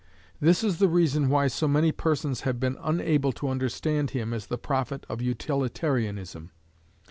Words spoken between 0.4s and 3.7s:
is the reason why so many persons have been unable to